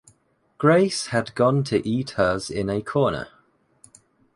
[0.57, 3.27] Grace had gone to eat hers in a corner.